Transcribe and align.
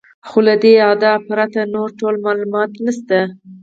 خو 0.27 0.39
له 0.47 0.55
دې 0.63 0.73
ادعا 0.91 1.15
پرته 1.27 1.59
نور 1.73 1.89
ډېر 1.99 2.15
معلومات 2.25 2.71
نشته. 2.85 3.19